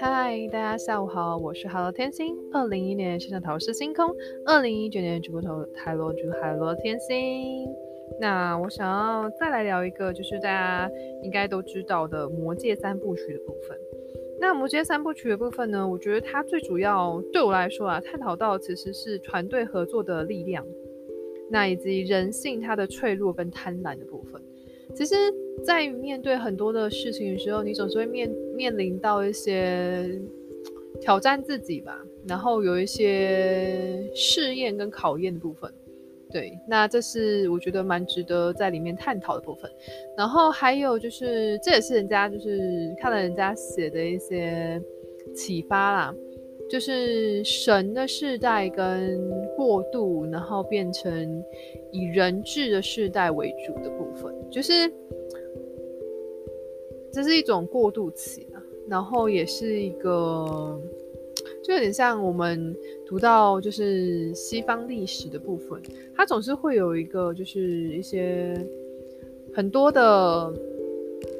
[0.00, 2.34] 嗨，大家下午好，我是海螺天星。
[2.52, 4.14] 二零一一年生肖塔罗是星空，
[4.46, 7.68] 二零一九年主播头海螺主海螺天星。
[8.18, 10.90] 那我想要再来聊一个，就是大家
[11.22, 13.78] 应该都知道的魔戒三部曲的部分。
[14.40, 20.64] 那魔戒三部曲的部分呢，我觉得它最主要对我来说啊，探讨到其实是团队合作的力量，
[21.50, 24.40] 那以及人性它的脆弱跟贪婪的部分。
[24.94, 25.14] 其实，
[25.64, 30.20] 在面对很多的事情的时候，你总是会面面临到一些
[31.00, 35.72] 挑战自己吧，然后有一些试验跟考验的部分。
[36.30, 39.70] 对，那这是我觉得蛮值得在里面探讨的部分。
[40.16, 44.78] 然后还有就是，这也是人家就是看了人家写的一些
[45.34, 46.14] 启发啦，
[46.68, 49.18] 就是神的世代跟
[49.58, 51.44] 过渡，然后变成
[51.90, 54.72] 以人质的世代为主的部分，就是
[57.12, 60.80] 这是一种过渡期啊，然后也是一个。
[61.64, 62.74] 就有点像我们
[63.04, 65.82] 读到就是西方历史的部分，
[66.14, 67.60] 它总是会有一个就是
[67.94, 68.54] 一些
[69.52, 70.50] 很多的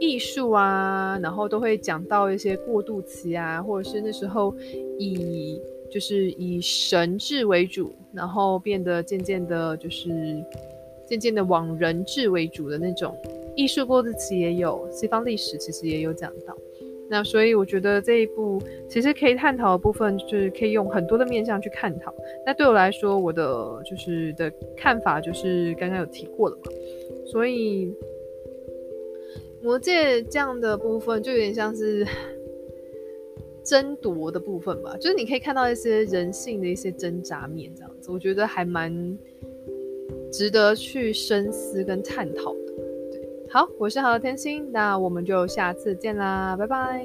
[0.00, 4.54] 艺术啊，然后都会讲到一些过渡期啊，或者是那时候
[4.98, 5.60] 以
[5.94, 10.10] 就是以神治为主，然后变得渐渐的，就是
[11.06, 13.16] 渐渐的往人治为主的那种
[13.54, 16.56] 艺术过渡期也有，西方历史其实也有讲到。
[17.08, 22.12] 那所以我觉得这一部其实可以探讨的部分，就是可以用很多的面向去探讨。
[22.44, 26.62] 那对我来说，我的就是的看法就是刚刚有提过了嘛。
[27.26, 27.94] 所以
[29.62, 32.04] 魔戒这样的部分就有点像是
[33.64, 39.18] 争夺的部分吧，就是你可以看到一些人性的一些挣扎面这样子，我觉得还蛮
[40.30, 42.72] 值得去深思跟探讨的。
[43.10, 47.04] 对好，我是好天心，那我们就下次见啦，拜拜。